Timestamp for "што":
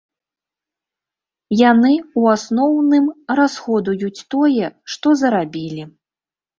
4.97-5.19